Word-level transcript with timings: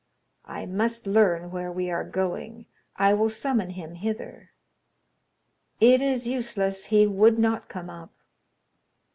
"I 0.47 0.65
must 0.65 1.05
learn 1.05 1.51
where 1.51 1.71
we 1.71 1.91
are 1.91 2.03
going. 2.03 2.65
I 2.95 3.13
will 3.13 3.29
summon 3.29 3.69
him 3.69 3.93
hither." 3.93 4.49
"It 5.79 6.01
is 6.01 6.25
useless; 6.25 6.85
he 6.85 7.05
would 7.05 7.37
not 7.37 7.69
come 7.69 7.91
up." 7.91 8.09